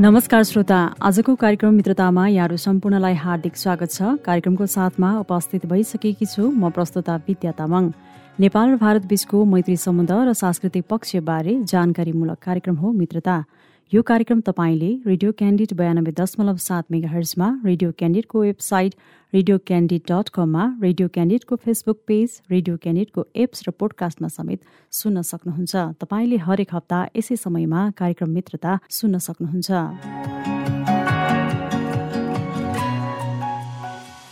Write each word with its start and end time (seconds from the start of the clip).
नमस्कार 0.00 0.42
श्रोता 0.42 0.76
आजको 1.02 1.34
कार्यक्रम 1.34 1.74
मित्रतामा 1.74 2.26
यहाँहरू 2.28 2.56
सम्पूर्णलाई 2.56 3.14
हार्दिक 3.14 3.56
स्वागत 3.56 3.90
छ। 3.92 4.02
कार्यक्रमको 4.24 4.66
साथमा 4.66 5.10
उपस्थित 5.18 5.66
भइसकेकी 5.66 6.26
छु 6.26 6.50
म 6.50 6.70
प्रस्तुता 6.70 7.16
विद्या 7.28 7.52
तामाङ। 7.52 7.90
नेपाल 8.40 8.70
र 8.70 8.76
भारत 8.76 9.04
बीचको 9.06 9.44
मैत्री 9.44 9.76
सम्बन्ध 9.76 10.12
र 10.12 10.32
सांस्कृतिक 10.32 10.84
पक्षबारे 10.88 11.52
जानकारीमूलक 11.64 12.38
कार्यक्रम 12.42 12.76
हो 12.76 12.92
मित्रता। 12.92 13.44
यो 13.92 14.00
कार्यक्रम 14.08 14.40
तपाईँले 14.46 14.88
रेडियो 15.06 15.30
क्यान्डिड 15.38 15.72
बयानब्बे 15.78 16.10
दशमलव 16.18 16.56
सात 16.64 16.84
मेगा 16.90 17.08
हर्जमा 17.10 17.46
रेडियो 17.64 17.90
क्यान्डिडको 17.98 18.40
वेबसाइट 18.40 18.94
रेडियो 19.32 19.56
क्यान्डिड 19.66 20.02
डट 20.10 20.28
कममा 20.36 20.66
रेडियो 20.82 21.08
क्यान्डिडको 21.16 21.56
फेसबुक 21.64 21.98
पेज 22.06 22.38
रेडियो 22.50 22.76
क्यान्डिडको 22.84 23.24
एप्स 23.36 23.66
र 23.66 23.74
पोडकास्टमा 23.80 24.28
समेत 24.30 24.60
सुन्न 24.92 25.26
सक्नुहुन्छ। 25.32 25.74
तपाईँले 25.98 26.38
हरेक 26.46 26.74
हप्ता 26.74 27.02
यसै 27.18 27.36
समयमा 27.42 27.82
कार्यक्रम 27.98 28.30
मित्रता 28.30 28.78
सुन्न 29.00 29.18
सक्नुहुन्छ। 29.26 30.49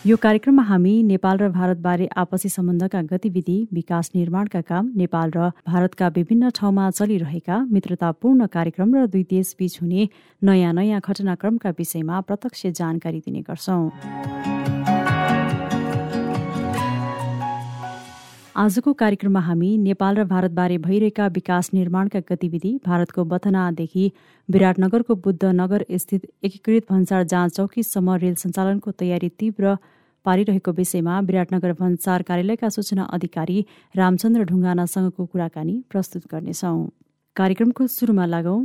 यो 0.08 0.16
कार्यक्रममा 0.16 0.62
हामी 0.64 0.92
नेपाल 1.02 1.38
र 1.38 1.48
भारतबारे 1.52 2.06
आपसी 2.16 2.48
सम्बन्धका 2.48 3.00
गतिविधि 3.08 3.56
विकास 3.72 4.10
निर्माणका 4.14 4.60
काम 4.68 4.86
नेपाल 4.96 5.30
र 5.32 5.48
भारतका 5.66 6.08
विभिन्न 6.14 6.50
ठाउँमा 6.56 6.88
चलिरहेका 6.92 7.58
मित्रतापूर्ण 7.68 8.46
कार्यक्रम 8.48 8.94
र 8.96 9.04
दुई 9.12 9.22
देशबीच 9.30 9.78
हुने 9.82 10.08
नयाँ 10.42 10.72
नयाँ 10.74 11.00
घटनाक्रमका 11.02 11.70
विषयमा 11.78 12.20
प्रत्यक्ष 12.24 12.66
जानकारी 12.78 13.20
दिने 13.26 13.42
गर्छौं। 13.42 13.82
आजको 18.56 18.92
कार्यक्रममा 18.94 19.40
हामी 19.40 19.76
नेपाल 19.80 20.16
र 20.16 20.24
भारतबारे 20.26 20.78
भइरहेका 20.86 21.26
विकास 21.34 21.70
निर्माणका 21.74 22.20
गतिविधि 22.30 22.72
भारतको 22.86 23.24
बथनादेखि 23.26 24.10
विराटनगरको 24.48 25.14
बुद्ध 25.20 25.52
नगर 25.54 25.84
स्थित 25.98 26.26
एकीकृत 26.44 26.90
भन्सार 26.90 27.22
जाँच 27.26 27.56
चौकीसम्म 27.56 28.18
रेल 28.24 28.34
सञ्चालनको 28.38 28.90
तयारी 28.98 29.28
तीव्र 29.38 29.76
पारिरहेको 30.28 30.72
विषयमा 30.78 31.20
विराटनगर 31.28 31.72
भन्सार 31.80 32.22
कार्यालयका 32.28 32.68
सूचना 32.70 33.04
अधिकारी 33.16 33.58
रामचन्द्र 33.96 34.44
ढुङ्गानासँगको 34.50 35.22
कुराकानी 35.32 35.76
प्रस्तुत 35.90 36.22
गर्नेछौ। 36.32 36.76
कार्यक्रमको 37.36 37.86
सुरुमा 37.88 38.26
लागौं 38.26 38.58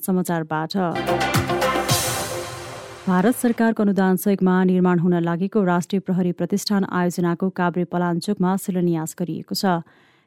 समाचारबाट। 0.00 0.72
भारत 3.06 3.34
सरकारको 3.36 3.82
अनुदान 3.82 4.16
सहयोगमा 4.16 4.54
निर्माण 4.64 4.98
हुन 4.98 5.14
लागेको 5.28 5.62
राष्ट्रिय 5.64 6.00
प्रहरी 6.00 6.32
प्रतिष्ठान 6.40 6.84
आयोजनाको 6.98 7.48
काभ्रे 7.60 7.84
पलाञ्चोकमा 7.92 8.50
शिलान्यास 8.64 9.14
गरिएको 9.20 9.54
छ। 9.54 9.64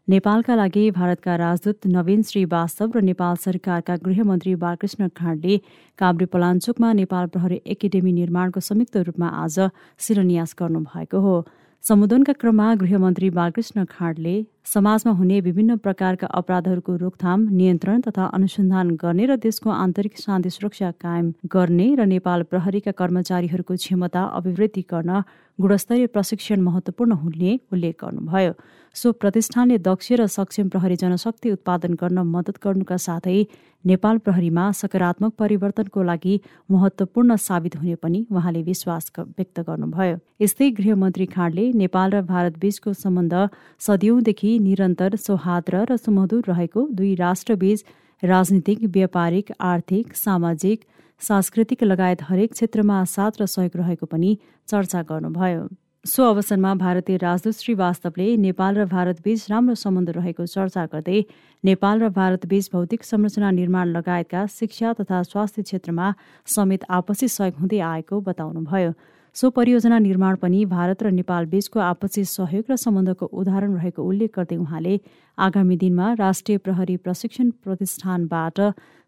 नेपालका 0.08 0.56
लागि 0.56 0.90
भारतका 0.92 1.36
राजदूत 1.36 1.86
नवीन 1.90 2.22
श्रीवास्तव 2.22 2.92
र 2.96 3.02
नेपाल 3.02 3.36
सरकारका 3.42 3.96
गृहमन्त्री 4.06 4.54
बालकृष्ण 4.56 5.08
खाँडले 5.18 5.58
काभ्रे 6.00 6.26
पलाञ्चोकमा 6.30 6.92
नेपाल 7.02 7.26
प्रहरी 7.34 7.58
एकाडेमी 7.66 8.12
निर्माणको 8.14 8.60
संयुक्त 8.62 8.98
रूपमा 9.08 9.28
आज 9.44 9.58
शिलान्यास 10.00 10.54
गर्नुभएको 10.60 11.20
हो। 11.20 11.36
सम्बोधनका 11.84 12.34
क्रममा 12.38 12.68
गृहमन्त्री 12.76 13.30
बालकृष्ण 13.34 13.86
खाँडले 13.90 14.36
समाजमा 14.66 15.12
हुने 15.14 15.40
विभिन्न 15.42 15.78
प्रकारका 15.78 16.28
अपराधहरूको 16.30 16.96
रोकथाम 16.96 17.42
नियन्त्रण 17.50 18.02
तथा 18.02 18.26
अनुसन्धान 18.34 18.90
गर्ने 18.98 19.26
र 19.26 19.36
देशको 19.38 19.70
आन्तरिक 19.72 20.18
शान्ति 20.20 20.50
सुरक्षा 20.50 20.92
कायम 21.02 21.34
गर्ने 21.54 21.88
र 21.96 22.06
नेपाल 22.06 22.44
प्रहरीका 22.44 22.92
कर्मचारीहरूको 22.92 23.76
क्षमता 23.76 24.24
अभिवृद्धि 24.40 24.86
गर्न 24.92 25.22
गुणस्तरीय 25.60 26.08
प्रशिक्षण 26.08 26.62
महत्त्वपूर्ण 26.62 27.12
हुने 27.14 27.60
उल्लेख 27.74 27.96
गर्नुभयो। 28.02 28.54
सो 28.96 29.12
प्रतिष्ठानले 29.12 29.78
दक्ष 29.78 30.12
र 30.12 30.26
सक्षम 30.28 30.68
प्रहरी 30.70 30.96
जनशक्ति 30.96 31.52
उत्पादन 31.52 31.94
गर्न 31.94 32.20
मद्दत 32.26 32.58
गर्नुका 32.64 32.98
साथै 32.98 33.38
नेपाल 33.86 34.18
प्रहरीमा 34.18 34.72
सकारात्मक 34.72 35.34
परिवर्तनको 35.40 36.04
लागि 36.04 36.40
महत्त्वपूर्ण 36.72 37.36
साबित 37.38 37.76
हुने 37.76 37.96
पनि 37.96 38.26
उहाँले 38.32 38.62
विश्वास 38.64 39.12
व्यक्त 39.20 39.60
गर्नुभयो। 39.60 40.18
यस्तै 40.42 40.70
गृहमन्त्री 40.80 41.26
खाँडले 41.36 41.72
नेपाल 41.74 42.12
र 42.12 42.22
भारत 42.26 42.58
बीचको 42.60 42.94
सम्बन्ध 42.96 43.48
सदियौंदेखि 43.88 44.55
निरन्तर 44.60 45.16
सौहार्द 45.18 45.70
र 45.76 45.98
सुमधुर 45.98 46.44
रहेको 46.48 46.88
दुई 46.94 47.14
राष्ट्रबीच 47.16 47.84
राजनीतिक 48.24 48.84
व्यापारिक 48.92 49.52
आर्थिक 49.62 50.14
सामाजिक 50.16 50.84
सांस्कृतिक 51.22 51.84
लगायत 51.84 52.22
हरेक 52.24 52.54
क्षेत्रमा 52.54 53.04
साथ 53.06 53.42
र 53.42 53.46
सहयोग 53.48 53.78
रहेको 53.78 54.06
पनि 54.06 54.38
चर्चा 54.68 55.02
गर्नुभयो। 55.10 55.68
सो 56.06 56.24
अवसरमा 56.24 56.74
भारतीय 56.76 57.18
राजदूत 57.18 57.56
श्री 57.56 57.74
वास्तवले 57.76 58.26
नेपाल 58.38 58.76
र 58.76 58.86
भारतबीच 58.86 59.46
राम्रो 59.50 59.76
सम्बन्ध 59.76 60.10
रहेको 60.18 60.46
चर्चा 60.46 60.86
गर्दै 60.92 61.22
नेपाल 61.64 62.00
र 62.00 62.10
भारतबीच 62.14 62.70
भौतिक 62.74 63.04
संरचना 63.04 63.52
निर्माण 63.52 63.88
लगायतका 63.90 64.46
शिक्षा 64.54 64.94
तथा 65.02 65.22
स्वास्थ्य 65.24 65.64
क्षेत्रमा 65.64 66.14
समेत 66.48 66.86
आपसी 66.92 67.28
सहयोग 67.28 67.60
हुँदै 67.60 67.80
आएको 67.90 68.22
बताउनुभयो। 68.22 68.92
सो 69.36 69.50
परियोजना 69.50 69.98
निर्माण 70.00 70.36
पनि 70.42 70.64
भारत 70.66 71.02
र 71.04 71.10
नेपाल 71.12 71.46
बीचको 71.54 71.80
आपसी 71.86 72.24
सहयोग 72.26 72.70
र 72.72 72.76
सम्बन्धको 72.84 73.26
उदाहरण 73.42 73.74
रहेको 73.76 74.04
उल्लेख 74.04 74.32
गर्दै 74.36 74.58
उहाँले 74.58 74.94
आगामी 75.38 75.78
दिनमा 75.78 76.12
राष्ट्रिय 76.22 76.58
प्रहरी 76.58 76.96
प्रशिक्षण 77.04 77.50
प्रतिष्ठानबाट 77.66 78.62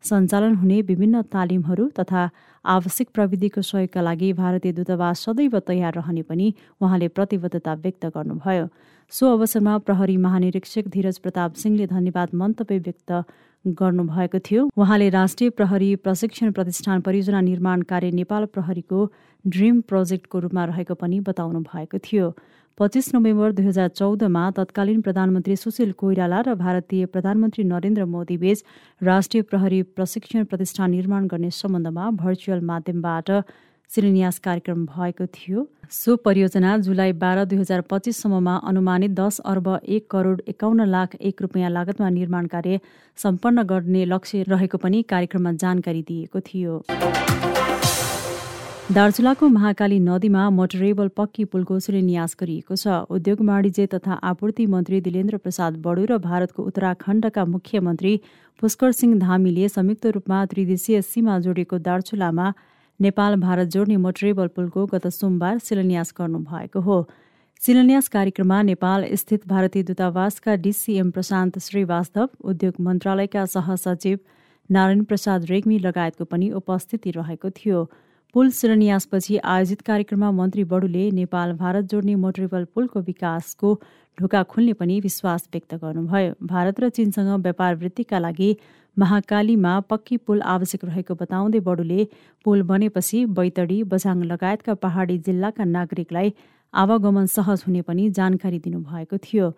सञ्चालन 0.04 0.56
हुने 0.64 0.82
विभिन्न 0.92 1.22
तालिमहरू 1.32 1.88
तथा 2.00 2.26
आवश्यक 2.66 3.16
प्रविधिको 3.16 3.62
सहयोगका 3.70 4.02
लागि 4.10 4.34
भारतीय 4.42 4.74
दूतावास 4.82 5.24
सदैव 5.26 5.60
तयार 5.72 5.94
रहने 6.02 6.28
पनि 6.28 6.54
उहाँले 6.82 7.08
प्रतिबद्धता 7.16 7.74
व्यक्त 7.88 8.06
गर्नुभयो। 8.18 8.68
सो 9.12 9.28
अवसरमा 9.34 9.78
प्रहरी 9.78 10.16
महानिरीक्षक 10.18 10.88
धीरज 10.94 11.18
प्रताप 11.20 11.54
सिंहले 11.56 11.86
धन्यवाद 11.88 12.30
मन्तव्य 12.36 12.78
व्यक्त 12.78 13.12
गर्नुभएको 13.66 14.40
थियो। 14.40 14.68
उहाँले 14.78 15.10
राष्ट्रिय 15.10 15.50
प्रहरी 15.50 15.96
प्रशिक्षण 16.04 16.52
प्रतिष्ठान 16.52 17.02
परियोजना 17.02 17.42
निर्माण 17.42 17.82
कार्य 17.88 18.12
नेपाल 18.12 18.46
प्रहरीको 18.54 19.06
ड्रिम 19.46 19.80
प्रोजेक्टको 19.88 20.40
रूपमा 20.40 20.66
रहेको 20.66 20.96
पनि 20.96 21.20
बताउनु 21.24 21.60
भएको 21.72 21.98
थियो। 22.04 22.34
पच्चिस 22.78 23.14
नोभेम्बर 23.14 23.52
दुई 23.52 23.66
हजार 23.66 23.88
चौधमा 23.96 24.50
तत्कालीन 24.58 25.02
प्रधानमन्त्री 25.02 25.56
सुशील 25.56 25.92
कोइराला 25.98 26.42
र 26.44 26.56
भारतीय 26.60 27.06
प्रधानमन्त्री 27.16 27.64
नरेन्द्र 27.64 28.06
मोदी 28.06 28.38
बीच 28.38 28.64
राष्ट्रिय 29.02 29.44
प्रहरी 29.48 29.82
प्रशिक्षण 29.96 30.44
प्रतिष्ठान 30.52 30.92
निर्माण 30.92 31.28
गर्ने 31.28 31.52
सम्बन्धमा 31.56 32.10
भर्चुअल 32.20 32.60
माध्यमबाट 32.72 33.32
शिलान्यास 33.92 34.40
कार्यक्रम 34.40 34.86
भएको 34.86 35.26
थियो। 35.28 35.68
सो 35.92 36.16
परियोजना 36.18 36.78
जुलाई 36.86 37.12
बाह्र 37.16 37.46
दुई 37.46 37.58
हजार 37.60 37.82
पच्चिससम्ममा 37.90 38.56
अनुमानित 38.68 39.12
दस 39.14 39.40
अर्ब 39.46 39.68
एक 39.88 40.08
करोड 40.12 40.42
एकाउन्न 40.48 40.86
लाख 40.88 41.16
एक 41.22 41.42
रुपियाँ 41.42 41.70
लागतमा 41.72 42.10
निर्माण 42.12 42.48
कार्य 42.48 42.80
सम्पन्न 43.18 43.64
गर्ने 43.66 44.06
लक्ष्य 44.08 44.44
रहेको 44.50 44.78
पनि 44.78 45.02
कार्यक्रममा 45.10 45.52
जानकारी 45.64 46.02
दिएको 46.04 46.40
थियो। 46.44 46.82
दार्चुलाको 48.92 49.48
महाकाली 49.50 50.00
नदीमा 50.00 50.50
मोटरेबल 50.52 51.08
पक्की 51.18 51.46
पुलको 51.48 51.80
शिलान्यास 51.80 52.36
गरिएको 52.40 52.76
छ। 52.76 53.02
उद्योग 53.10 53.42
वाणिज्य 53.48 53.86
तथा 53.94 54.14
आपूर्ति 54.30 54.66
मन्त्री 54.68 55.02
दिलेन्द्र 55.02 55.38
प्रसाद 55.40 55.82
बडु 55.84 56.06
र 56.06 56.18
भारतको 56.20 56.64
उत्तराखण्डका 56.64 57.46
मुख्यमन्त्री 57.46 58.20
पुष्कर 58.62 58.92
सिंह 58.94 59.20
धामीले 59.20 59.68
संयुक्त 59.70 60.06
रूपमा 60.16 60.46
त्रिदेशीय 60.46 61.02
सीमा 61.04 61.40
जोडेको 61.40 61.78
दार्चुलामा 61.84 62.48
नेपाल 63.00 63.36
भारत 63.36 63.68
जोड्ने 63.68 63.96
मोटरेबल 63.98 64.48
पुलको 64.48 64.86
गत 64.86 65.08
सोमबार 65.08 65.58
शिलान्यास 65.60 66.14
गर्नुभएको 66.18 66.80
हो। 66.82 66.98
शिलान्यास 67.62 68.08
कार्यक्रममा 68.08 68.62
नेपाल 68.62 69.06
स्थित 69.14 69.48
भारतीय 69.48 69.84
दूतावासका 69.84 70.56
डिसिएम 70.56 71.12
प्रशान्त 71.12 71.60
श्रीवास्तव 71.60 72.30
उद्योग 72.44 72.74
मन्त्रालयका 72.82 73.46
सहसचिव 73.46 74.20
नारायण 74.70 75.04
प्रसाद 75.04 75.46
रेग्मी 75.46 75.78
लगायतको 75.80 76.26
पनि 76.26 76.50
उपस्थिति 76.52 77.12
रहेको 77.12 77.50
थियो। 77.50 77.84
पुल 78.34 78.50
शिलान्यासपछि 78.52 79.38
आयोजित 79.40 79.82
कार्यक्रममा 79.88 80.30
मन्त्री 80.32 80.64
बडुले 80.72 81.10
नेपाल 81.12 81.52
भारत 81.58 81.84
जोड्ने 81.92 82.16
मोटरेबल 82.16 82.64
पुलको 82.76 83.00
विकासको 83.02 83.74
ढोका 84.18 84.42
खुल्ने 84.52 84.74
पनि 84.74 85.00
विश्वास 85.00 85.48
व्यक्त 85.54 85.76
गर्नुभयो। 85.76 86.34
भारत 86.46 86.80
र 86.80 86.90
चीनसँग 86.90 87.30
व्यापार 87.44 87.76
वृद्धिका 87.76 88.20
लागि 88.20 88.50
महाकालीमा 88.98 89.80
पक्की 89.90 90.18
पुल 90.28 90.42
आवश्यक 90.54 90.86
रहेको 90.86 91.16
बताउँदै 91.16 91.60
बडुले 91.64 92.08
पुल 92.46 92.62
बनेपछि 92.68 93.26
बैतडी 93.32 93.82
बझाङ 93.88 94.24
लगायतका 94.26 94.74
पहाडी 94.84 95.18
जिल्लाका 95.24 95.64
नागरिकलाई 95.72 96.34
आवागमन 96.74 97.26
सहज 97.32 97.64
हुने 97.68 97.82
पनि 97.82 98.10
जानकारी 98.12 98.60
दिनुभएको 98.60 99.18
थियो। 99.24 99.52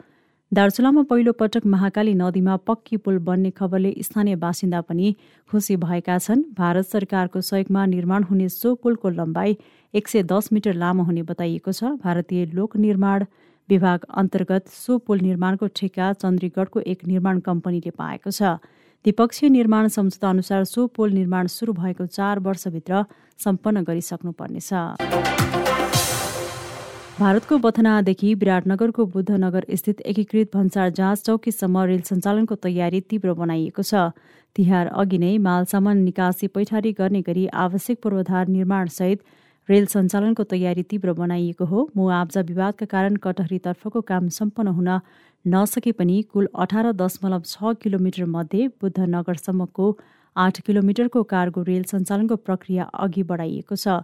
दार्चुलामा 0.51 1.01
पहिलो 1.10 1.31
पटक 1.31 1.66
महाकाली 1.66 2.13
नदीमा 2.16 2.56
पक्की 2.68 2.98
पुल 2.98 3.18
बन्ने 3.22 3.50
खबरले 3.51 3.94
स्थानीय 4.01 4.36
बासिन्दा 4.36 4.80
पनि 4.81 5.16
खुसी 5.50 5.75
भएका 5.78 6.18
छन्। 6.18 6.42
भारत 6.57 6.86
सरकारको 6.88 7.42
सहयोगमा 7.42 7.86
निर्माण 7.86 8.24
हुने 8.24 8.48
सो 8.50 8.74
पुलको 8.75 9.10
लम्बाइ 9.12 9.56
एक 9.94 10.07
सय 10.07 10.24
दस 10.25 10.50
मिटर 10.54 10.74
लामो 10.75 11.04
हुने 11.04 11.24
बताइएको 11.24 11.72
छ। 11.72 11.94
भारतीय 12.01 12.46
लोक 12.57 12.78
निर्माण 12.78 13.25
विभाग 13.69 14.10
अन्तर्गत 14.18 14.74
सो 14.74 14.98
पुल 15.06 15.19
निर्माणको 15.22 15.68
ठेका 15.75 16.12
चन्द्रीगढको 16.18 16.80
एक 16.81 17.06
निर्माण 17.06 17.40
कम्पनीले 17.46 17.92
पाएको 17.94 18.31
छ। 18.31 18.57
द्विपक्षीय 19.06 19.50
निर्माण 19.50 19.88
सम्झौता 19.88 20.30
अनुसार 20.30 20.63
सो 20.66 20.88
पोल 20.98 21.13
निर्माण 21.13 21.48
सुरु 21.48 21.74
भएको 21.78 22.06
चार 22.10 22.40
वर्षभित्र 22.42 23.06
सम्पन्न 23.40 23.84
गरिसक्नुपर्नेछ। 23.86 25.38
भारतको 27.19 27.57
बथनादेखि 27.60 28.33
विराटनगरको 28.33 29.06
बुद्धनगर 29.13 29.66
स्थित 29.75 30.01
एकीकृत 30.07 30.50
भन्सार 30.54 30.89
जाँच 31.00 31.24
चौकीसम्म 31.24 31.81
रेल 31.88 32.01
सञ्चालनको 32.01 32.56
तयारी 32.57 33.01
तीव्र 33.04 33.33
बनाइएको 33.39 33.83
छ। 33.83 34.04
तिहार 34.56 34.88
अघि 35.01 35.18
नै 35.19 35.31
माल 35.48 35.66
सामान 35.71 35.98
निकासी 36.04 36.48
पैठारी 36.50 36.92
गर्ने 37.00 37.21
गरी 37.21 37.45
आवश्यक 37.63 38.00
पूर्वाधार 38.04 38.48
निर्माणसहित 38.50 39.19
रेल 39.69 39.86
सञ्चालनको 39.88 40.44
तयारी 40.54 40.83
तीव्र 40.86 41.13
बनाइएको 41.19 41.66
हो। 41.66 41.83
मुआब्जा 41.98 42.42
विवादका 42.54 42.86
कारण 42.88 43.19
कटहरीतर्फको 43.27 44.01
काम 44.13 44.31
सम्पन्न 44.38 44.75
हुन 44.80 44.89
नसके 45.45 45.92
पनि 46.00 46.22
कुल 46.31 46.48
अठार 46.57 46.92
दशमलव 47.04 47.44
छ 47.45 47.75
किलोमिटर 47.83 48.31
मध्ये 48.38 48.68
बुद्धनगरसम्मको 48.80 49.92
आठ 50.36 50.63
किलोमिटरको 50.63 51.27
कार्गो 51.36 51.68
रेल 51.68 51.83
सञ्चालनको 51.92 52.42
प्रक्रिया 52.48 52.89
अघि 53.04 53.24
बढाइएको 53.27 53.75
छ। 53.77 54.00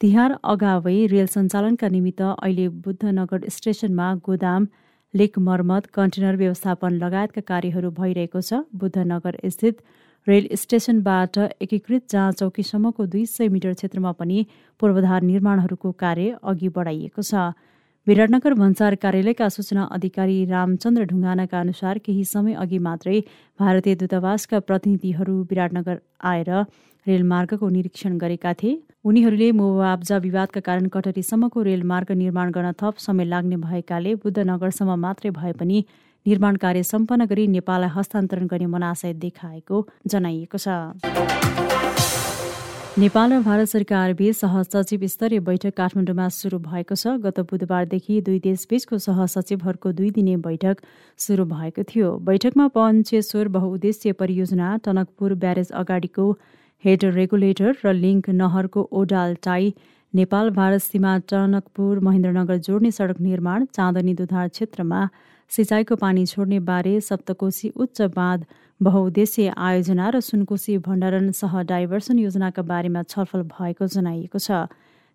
तिहार 0.00 0.32
अगावै 0.44 0.94
रेल 1.10 1.28
सञ्चालनका 1.34 1.88
निमित्त 1.88 2.22
अहिले 2.22 2.64
बुद्धनगर 2.86 3.44
स्टेसनमा 3.50 4.08
गोदाम 4.26 4.66
लेक 5.14 5.38
मर्मत 5.40 5.86
कन्टेनर 5.94 6.36
व्यवस्थापन 6.36 6.98
लगायतका 7.04 7.42
कार्यहरू 7.50 7.90
भइरहेको 7.98 8.40
छ। 8.40 8.58
बुद्धनगर 8.76 9.38
स्थित 9.54 9.80
रेल 10.26 10.48
स्टेसनबाट 10.54 11.38
एकीकृत 11.60 12.04
जाँच 12.10 12.38
चौकीसम्मको 12.40 13.06
दुई 13.06 13.24
सय 13.30 13.48
मिटर 13.48 13.72
क्षेत्रमा 13.74 14.12
पनि 14.20 14.44
पूर्वाधार 14.80 15.26
निर्माणहरूको 15.30 15.92
कार्य 16.04 16.36
अघि 16.44 16.68
बढाइएको 16.76 17.22
छ। 17.22 17.48
विराटनगर 18.06 18.54
भन्सार 18.54 18.94
कार्यालयका 19.02 19.48
सूचना 19.48 19.82
अधिकारी 19.92 20.44
रामचन्द्र 20.46 21.04
ढुङ्गानाका 21.10 21.60
अनुसार 21.60 21.98
केही 21.98 22.24
समय 22.24 22.52
अघि 22.54 22.78
मात्रै 22.78 23.20
भारतीय 23.60 23.94
दूतावासका 24.00 24.58
प्रतिनिधिहरू 24.62 25.34
विराटनगर 25.50 25.96
आएर 26.24 26.50
रेलमार्गको 27.06 27.68
निरीक्षण 27.68 28.16
गरेका 28.18 28.52
थिए। 28.62 28.78
उनीहरूले 29.04 29.50
मुआब्जा 29.58 30.18
विवादका 30.18 30.60
कारण 30.68 30.86
कटरीसम्मको 30.94 31.62
रेलमार्ग 31.62 32.12
निर्माण 32.22 32.50
गर्न 32.50 32.72
थप 32.80 33.02
समय 33.06 33.24
लाग्ने 33.26 33.56
भएकाले 33.66 34.14
बुद्धनगरसम्म 34.22 34.98
मात्रै 35.02 35.30
भए 35.38 35.52
पनि 35.58 35.84
निर्माण 36.26 36.56
कार्य 36.62 36.82
सम्पन्न 36.84 37.26
गरी 37.26 37.46
नेपाललाई 37.56 37.90
हस्तान्तरण 37.96 38.46
गर्ने 38.46 38.66
मनाशय 38.74 39.12
देखाएको 39.24 39.86
जनाइएको 40.06 40.58
छ। 40.58 41.75
नेपाल 42.96 43.32
र 43.32 43.38
भारत 43.44 43.68
सरकारबीच 43.68 44.36
सहसचिव 44.36 45.02
स्तरीय 45.06 45.40
बैठक 45.46 45.74
काठमाडौँमा 45.76 46.28
सुरु 46.28 46.58
भएको 46.60 46.94
छ। 46.94 47.12
गत 47.20 47.40
बुधबारदेखि 47.50 48.20
दुई 48.24 48.38
देशबीचको 48.40 48.98
सहसचिवहरूको 48.98 49.92
दुई 49.92 50.10
दिने 50.16 50.36
बैठक 50.40 50.80
सुरु 51.18 51.44
भएको 51.44 51.82
थियो। 51.90 52.12
बैठकमा 52.24 52.66
पञ्चेश्वर 52.72 53.48
बहुउद्देश्य 53.52 54.12
परियोजना 54.16 54.70
टनकपुर 54.80 55.34
ब्यारेज 55.36 55.72
अगाडिको 55.76 56.30
हेड 56.84 57.04
रेगुलेटर 57.18 57.76
र 57.84 57.92
लिङ्क 57.94 58.30
नहरको 58.40 58.88
ओडाल 58.94 59.36
टाई 59.44 59.72
नेपाल 60.14 60.50
भारत 60.56 60.88
सीमा 60.88 61.12
टनकपुर 61.28 62.00
महेन्द्रनगर 62.00 62.64
जोड्ने 62.64 62.96
सडक 62.96 63.20
निर्माण 63.22 63.72
चाँदनी 63.76 64.14
दुधार 64.16 64.48
क्षेत्रमा 64.50 65.06
सिँचाइको 65.50 65.96
पानी 65.96 66.26
छोड्ने 66.26 66.58
बारे 66.62 67.00
सप्तकोशी 67.02 67.68
उच्च 67.76 68.02
बाँध 68.14 68.44
बहुउद्देश्य 68.80 69.52
आयोजना 69.58 70.08
र 70.08 70.20
सुनकोशी 70.22 70.78
भण्डारण 70.80 71.30
सह 71.32 71.62
डाइभर्सन 71.64 72.18
योजनाका 72.18 72.62
बारेमा 72.64 73.02
छलफल 73.04 73.42
भएको 73.48 73.86
जनाइएको 73.88 74.38
छ। 74.38 74.66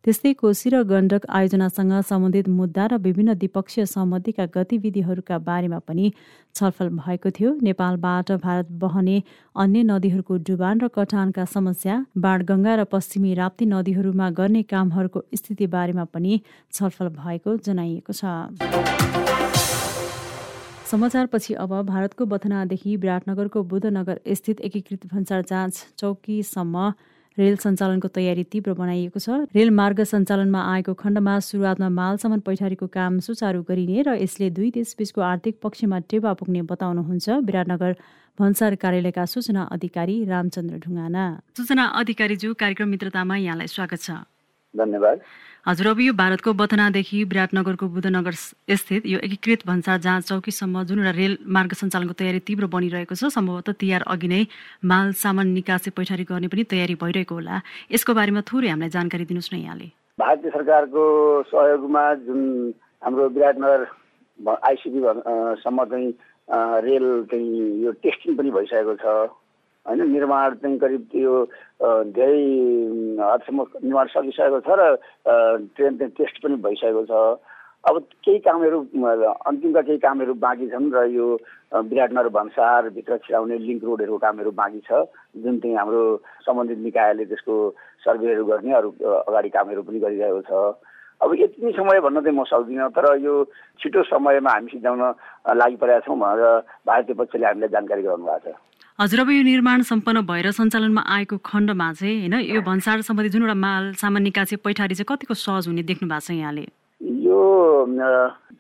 त्यस्तै 0.06 0.34
कोशी 0.34 0.70
र 0.70 0.82
गण्डक 0.82 1.26
आयोजनासँग 1.30 1.94
सम्बन्धित 2.02 2.48
मुद्दा 2.50 2.86
र 2.86 2.98
विभिन्न 2.98 3.34
द्विपक्षीय 3.38 3.86
सहमतिका 3.86 4.46
गतिविधिहरूका 4.56 5.38
बारेमा 5.40 5.80
पनि 5.86 6.12
छलफल 6.56 6.90
भएको 6.98 7.30
थियो। 7.30 7.52
नेपालबाट 7.62 8.32
भारत 8.42 8.72
बहने 8.82 9.22
अन्य 9.56 9.84
नदीहरूको 9.84 10.38
डुबान 10.42 10.82
र 10.82 10.88
कटानका 10.90 11.46
समस्या 11.48 12.06
बाणगङ्गा 12.18 12.74
र 12.76 12.84
पश्चिमी 12.90 13.34
राप्ती 13.38 13.66
नदीहरूमा 13.68 14.30
गर्ने 14.34 14.64
कामहरूको 14.66 15.24
स्थिति 15.36 15.68
बारेमा 15.70 16.06
पनि 16.10 16.42
छलफल 16.74 17.14
भएको 17.22 17.58
जनाइएको 17.62 18.14
छ। 18.14 19.31
समाचारपछि 20.92 21.54
अब 21.56 21.72
भारतको 21.88 22.26
बथनादेखि 22.26 22.96
विराटनगरको 22.98 23.64
बुद्धनगर 23.64 24.20
स्थित 24.30 24.62
एकीकृत 24.62 25.06
भन्सार 25.08 25.42
जाँच 25.50 25.74
चौकीसम्म 26.00 26.92
रेल 27.38 27.56
सञ्चालनको 27.56 28.08
तयारी 28.12 28.44
तीव्र 28.52 28.74
बनाइएको 28.76 29.20
छ। 29.20 29.48
रेल 29.56 29.70
मार्ग 29.72 30.04
सञ्चालनमा 30.04 30.62
आएको 30.72 30.94
खण्डमा 30.94 31.36
सुरुवातमा 31.40 31.90
मालसम्म 31.90 32.40
पैठारीको 32.44 32.88
काम 32.92 33.20
सुचारू 33.24 33.62
गरिने 33.70 34.04
र 34.04 34.16
यसले 34.20 34.50
दुई 34.52 34.72
देशबीचको 34.76 35.22
आर्थिक 35.24 35.56
पक्षमा 35.64 36.00
टेवा 36.12 36.34
पुग्ने 36.36 36.62
बताउनुहुन्छ 36.68 37.40
विराटनगर 37.48 37.96
भन्सार 38.38 38.76
कार्यालयका 38.84 39.26
सूचना 39.32 39.64
अधिकारी 39.72 40.18
रामचन्द्र 40.28 40.76
ढुङ्गाना। 40.84 41.24
सूचना 41.56 41.86
अधिकारीज्यू 42.04 42.54
कार्यक्रम 42.60 42.88
मित्रतामा 42.90 43.36
यहाँलाई 43.38 43.68
स्वागत 43.72 44.02
छ। 44.04 44.20
धन्यवाद। 44.74 45.20
हजुर 45.68 45.88
अब 45.88 46.00
यो 46.00 46.14
भारतको 46.14 46.54
बथनादेखि 46.54 47.24
विराटनगरको 47.24 47.88
बुद्धनगर 47.88 48.36
स्थित 48.74 49.06
यो 49.06 49.20
एकीकृत 49.20 49.66
भन्सार 49.68 49.98
जाँच 50.02 50.24
चौकीसम्म 50.28 50.84
जुन 50.90 51.00
एउटा 51.00 51.12
रेल 51.18 51.38
मार्ग 51.46 51.74
सञ्चालनको 51.78 52.14
तयारी 52.18 52.40
तीव्र 52.50 52.66
बनिरहेको 52.66 53.16
छ 53.16 53.30
सम्भवतः 53.30 53.78
तिहार 53.78 54.02
अघि 54.08 54.28
नै 54.28 54.42
माल 54.84 55.12
सामान 55.22 55.48
निकासी 55.54 55.90
पैठारी 55.94 56.24
गर्ने 56.26 56.48
पनि 56.50 56.64
तयारी 56.66 56.96
भइरहेको 56.98 57.36
होला। 57.36 57.62
यसको 57.92 58.14
बारेमा 58.14 58.42
थोरै 58.50 58.70
हामीलाई 58.74 58.90
जानकारी 58.90 59.26
दिनुहोस् 59.30 59.54
न 59.54 59.58
यहाँले। 59.62 59.88
भारतीय 60.18 60.50
सरकारको 60.50 61.04
सहयोगमा 61.52 62.04
जुन 62.26 62.42
हाम्रो 63.02 63.30
विराटनगर 63.30 63.80
आइसिपी 64.40 65.00
सम्म 65.62 65.86
चाहिँ 65.92 66.10
रेल 66.86 67.06
चाहिँ 67.30 67.84
यो 67.86 67.92
टेस्टिङ 68.02 68.36
पनि 68.36 68.50
भइसकेको 68.52 68.96
छ। 68.98 69.06
होइन 69.86 70.12
निर्माण 70.12 70.54
चाहिँ 70.62 70.78
करिब 70.80 71.02
त्यो 71.12 71.34
धेरै 72.16 72.42
हदसम्म 73.22 73.66
निर्माण 73.84 74.08
सकिसकेको 74.14 74.60
छ 74.62 74.78
र 74.80 74.84
ट्रेन 75.76 75.98
चाहिँ 75.98 76.14
टेस्ट 76.18 76.44
पनि 76.44 76.56
भइसकेको 76.66 77.04
छ। 77.10 77.40
अब 77.90 77.98
केही 78.22 78.40
कामहरू 78.46 78.80
अन्तिमका 79.50 79.82
केही 79.82 79.98
कामहरू 79.98 80.34
बाँकी 80.38 80.68
छन् 80.70 80.94
र 80.94 81.06
यो 81.10 81.28
विराटनगर 81.74 82.30
भन्सारभित्र 82.30 83.18
छिराउने 83.26 83.58
लिङ्क 83.58 83.84
रोडहरूको 83.84 84.18
कामहरू 84.22 84.52
बाँकी 84.54 84.82
छ। 84.86 85.02
जुन 85.42 85.58
चाहिँ 85.60 85.76
हाम्रो 85.78 86.02
सम्बन्धित 86.46 86.80
निकायले 86.86 87.26
त्यसको 87.26 87.56
सर्वेहरू 88.06 88.46
गर्ने 88.46 88.74
अरू 88.78 88.90
अगाडि 89.26 89.50
कामहरू 89.50 89.82
पनि 89.82 90.00
गरिरहेको 90.00 90.42
छ। 90.46 90.78
अब 91.22 91.34
यति 91.42 91.66
नै 91.66 91.72
समय 91.74 92.00
भन्न 92.06 92.22
चाहिँ 92.22 92.38
म 92.38 92.44
सक्दिनँ 92.46 92.90
तर 92.94 93.06
यो 93.18 93.34
छिटो 93.82 94.04
समयमा 94.14 94.52
हामी 94.52 94.70
सिद्धाउन 94.78 95.02
लागि 95.58 95.76
परेका 95.82 96.06
छौँ 96.06 96.18
भनेर 96.22 96.42
भारतीय 96.86 97.16
पक्षले 97.18 97.46
हामीलाई 97.46 97.70
जानकारी 97.74 98.02
गराउनु 98.06 98.26
भएको 98.30 98.52
छ। 98.52 98.71
हजुर 99.02 99.20
अब 99.20 99.30
यो 99.30 99.44
निर्माण 99.44 99.82
सम्पन्न 99.82 100.22
भएर 100.30 100.50
सञ्चालनमा 100.54 101.02
आएको 101.10 101.38
खण्डमा 101.46 101.86
चाहिँ 101.94 102.18
होइन 102.22 102.34
यो 102.54 102.62
भन्सार 102.62 103.02
सम्बन्धी 103.02 103.30
जुन 103.34 103.42
एउटा 103.42 103.54
माल 103.58 103.92
सामान 103.98 104.22
निकासी 104.24 104.56
पैठारी 104.62 104.96
चाहिँ 104.96 105.06
कतिको 105.10 105.34
सहज 105.34 105.68
हुने 105.68 105.84
देख्नु 105.90 106.10
भएको 106.10 106.22
छ 106.22 106.32
यहाँले? 106.32 106.66
यो 107.26 107.40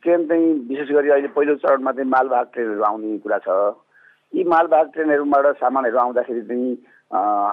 ट्रेन 0.01 0.25
चाहिँ 0.25 0.47
विशेष 0.69 0.89
गरी 0.97 1.09
अहिले 1.09 1.27
पहिलो 1.38 1.55
चरणमा 1.61 1.91
चाहिँ 1.91 2.09
मालवाहक 2.09 2.49
ट्रेनहरू 2.53 2.81
आउने 2.89 3.17
कुरा 3.21 3.38
छ। 3.45 3.49
यी 4.33 4.44
मालवाहक 4.49 4.89
ट्रेनहरूबाट 4.94 5.45
सामानहरू 5.61 5.97
आउँदाखेरि 6.06 6.42
चाहिँ 6.49 6.73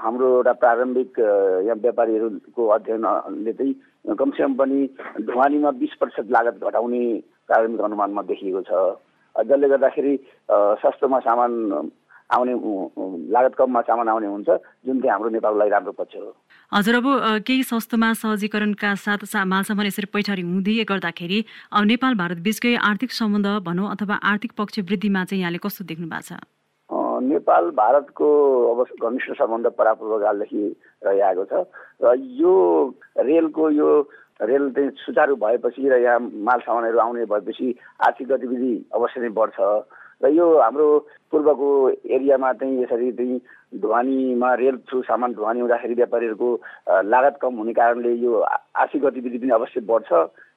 हाम्रो 0.06 0.32
एउटा 0.36 0.52
प्रारम्भिक 0.64 1.20
यहाँ 1.68 1.76
व्यापारीहरूको 1.84 2.68
अध्ययनले 2.78 3.52
चाहिँ 3.52 3.74
कमसेकम 4.16 4.54
पनि 4.64 4.80
ढुवानीमा 5.28 5.70
बिस 5.84 6.00
प्रतिशत 6.00 6.32
लागत 6.32 6.64
घटाउने 6.64 7.04
प्रारम्भिक 7.52 7.84
अनुमानमा 7.84 8.22
देखिएको 8.32 8.64
छ। 8.64 8.72
जसले 9.36 9.68
गर्दाखेरि 9.68 10.18
सस्तोमा 10.82 11.18
सामान 11.28 11.52
आउने 12.30 12.54
लागत 13.32 13.54
कममा 13.58 13.80
सामान 13.88 14.08
आउने 14.08 14.26
हुन्छ 14.26 14.48
जुन 14.86 15.00
चाहिँ 15.00 15.10
हाम्रो 15.10 15.30
नेपालको 15.30 15.58
लागि 15.58 15.70
राम्रो 15.70 15.92
पक्ष 15.92 16.16
हो। 16.16 16.34
हजुर 16.72 16.94
अब 16.94 17.06
केही 17.46 17.62
सस्तोमा 17.62 18.12
सहजीकरणका 18.20 18.94
साथ 18.94 19.24
माल 19.46 19.62
सामान 19.64 19.86
यसरी 19.86 20.06
पैठारी 20.12 20.42
हुँदै 20.42 20.84
गर्दाखेरि 20.84 21.38
नेपाल 21.86 22.14
भारत 22.20 22.38
बिचकै 22.44 22.74
आर्थिक 22.90 23.12
सम्बन्ध 23.12 23.46
भनौँ 23.64 23.90
अथवा 23.90 24.20
आर्थिक 24.32 24.52
पक्ष 24.58 24.78
वृद्धिमा 24.84 25.24
चाहिँ 25.24 25.40
यहाँले 25.40 25.58
कस्तो 25.64 25.84
देख्नु 25.88 26.06
भएको 26.08 26.36
छ? 26.36 26.40
नेपाल 27.18 27.70
भारतको 27.74 28.26
अब 28.70 28.78
घनिष्ठ 29.02 29.32
सम्बन्ध 29.38 29.66
परापूर्वकालदेखि 29.78 30.62
रहिआएको 31.04 31.44
छ। 31.44 31.64
र 32.04 32.14
यो 32.38 32.54
रेलको 33.18 33.70
यो 33.70 33.88
रेल 34.40 34.70
चाहिँ 34.70 34.90
सुचारू 35.02 35.36
भएपछि 35.36 35.88
र 35.88 35.98
यहाँ 36.04 36.20
माल 36.20 36.60
सामानहरू 36.62 36.98
आउने 36.98 37.24
भएपछि 37.26 37.74
आर्थिक 38.06 38.28
गतिविधि 38.28 38.74
अवश्य 38.94 39.20
नै 39.20 39.28
बढ्छ। 39.34 39.58
र 40.24 40.28
यो 40.34 40.46
हाम्रो 40.58 40.86
पूर्वको 41.30 41.68
एरियामा 42.10 42.52
चाहिँ 42.58 42.82
यसरी 42.82 43.10
चाहिँ 43.12 43.38
ढुवानीमा 43.78 44.52
रेल 44.58 44.76
थ्रु 44.90 45.02
सामान 45.06 45.32
ढुवानी 45.34 45.60
हुँदाखेरि 45.60 45.94
व्यापारीहरूको 45.94 46.48
लागत 47.06 47.38
कम 47.42 47.54
हुने 47.54 47.72
कारणले 47.72 48.12
यो 48.18 48.40
आर्थिक 48.42 49.02
गतिविधि 49.02 49.38
पनि 49.38 49.50
अवश्य 49.54 49.80
बढ्छ। 49.86 50.10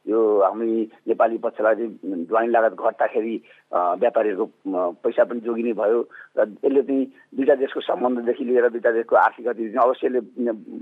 यो 0.09 0.19
हामी 0.41 0.71
नेपाली 1.07 1.37
पक्षलाई 1.37 1.75
चाहिँ 1.75 2.25
ढुवानी 2.25 2.47
लागत 2.51 2.73
घट्दाखेरि 2.73 3.35
व्यापारीहरूको 4.01 4.45
पैसा 5.05 5.23
पनि 5.29 5.39
जोगिने 5.45 5.73
भयो 5.77 5.99
र 6.37 6.41
यसले 6.65 6.81
चाहिँ 6.81 7.05
दुईवटा 7.37 7.55
देशको 7.61 7.79
सम्बन्धदेखि 7.85 8.43
लिएर 8.45 8.67
दुईवटा 8.69 8.91
देशको 8.91 9.15
आर्थिक 9.15 9.45
गतिविधि 9.47 9.77
अवश्यले 9.77 10.19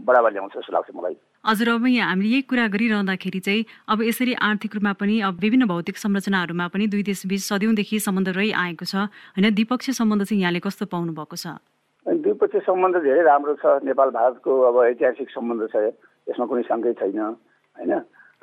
बढावा 0.08 0.30
ल्याउँछ 0.30 0.54
जस्तो 0.56 0.74
लाग्छ 0.74 0.90
मलाई। 0.96 1.16
हजुर 1.46 1.70
अब 1.70 1.86
यहाँ 1.88 2.10
हामीले 2.10 2.30
यही 2.30 2.42
कुरा 2.48 2.68
गरिरहँदाखेरि 2.72 3.40
चाहिँ 3.40 3.66
अब 3.92 4.02
यसरी 4.08 4.34
आर्थिक 4.40 4.76
रूपमा 4.76 4.94
पनि 4.96 5.20
अब 5.28 5.40
विभिन्न 5.44 5.68
भौतिक 5.68 5.98
संरचनाहरूमा 6.00 6.68
पनि 6.72 6.88
दुई 6.88 7.04
देशबीच 7.12 7.42
सदियौँदेखि 7.44 8.00
सम्बन्ध 8.00 8.30
रहिआएको 8.40 8.86
छ। 8.86 8.96
होइन 9.36 9.52
द्विपक्षीय 9.52 9.94
सम्बन्ध 10.00 10.24
चाहिँ 10.24 10.42
यहाँले 10.42 10.60
कस्तो 10.64 10.86
पाउनु 10.88 11.12
भएको 11.12 11.36
छ 11.36 11.60
द्विपक्षीय 12.06 12.62
सम्बन्ध 12.66 12.96
धेरै 13.04 13.24
राम्रो 13.28 13.54
छ। 13.60 13.84
नेपाल 13.84 14.10
भारतको 14.16 14.52
अब 14.72 14.76
ऐतिहासिक 14.86 15.30
सम्बन्ध 15.30 15.68
छ। 15.76 15.92
यसमा 16.32 16.46
कुनै 16.48 16.64
शङ्कै 16.72 16.94
छैन। 16.96 17.20
होइन 17.20 17.94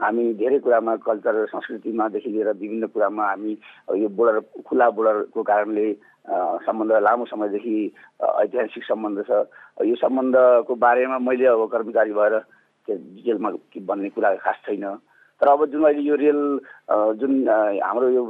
हामी 0.01 0.23
धेरै 0.37 0.59
कुरामा 0.61 0.95
कल्चर 1.01 1.35
संस्कृतिमादेखि 1.49 2.31
लिएर 2.31 2.49
विभिन्न 2.61 2.87
कुरामा 2.93 3.25
हामी 3.27 3.53
यो 3.97 4.09
बोर्डर 4.13 4.41
खुला 4.69 4.87
बोर्डरको 4.93 5.43
कारणले 5.43 5.87
सम्बन्ध 6.69 6.93
लामो 7.01 7.25
समयदेखि 7.33 7.77
ऐतिहासिक 8.21 8.85
सम्बन्ध 8.85 9.25
छ। 9.25 9.31
यो 9.89 9.95
सम्बन्धको 9.97 10.75
बारेमा 10.77 11.19
मैले 11.19 11.47
अब 11.49 11.65
कर्मचारी 11.73 12.13
भएर 12.13 12.35
डिटेलमा 12.89 13.51
भन्ने 13.89 14.09
कुरा 14.13 14.35
खास 14.45 14.59
छैन। 14.69 14.85
तर 15.41 15.49
अब 15.49 15.65
जुन 15.73 15.85
अहिले 15.85 16.03
यो 16.05 16.15
रेल 16.21 16.41
जुन 17.21 17.33
हाम्रो 17.81 18.09
यो 18.11 18.23